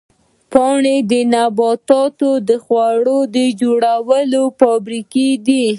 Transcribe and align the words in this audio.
پاڼې 0.51 0.95
د 1.09 1.11
نبات 1.33 1.89
د 2.49 2.49
خوړو 2.63 3.19
جوړولو 3.59 4.43
فابریکې 4.59 5.29
دي 5.45 5.65